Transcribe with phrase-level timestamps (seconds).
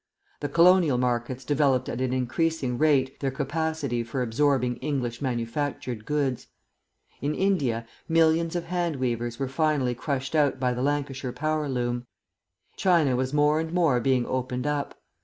[0.39, 6.47] The Colonial markets developed at an increasing rate their capacity for absorbing English manufactured goods.
[7.21, 12.07] In India millions of hand weavers were finally crushed out by the Lancashire power loom.
[12.75, 14.99] China was more and more being opened up.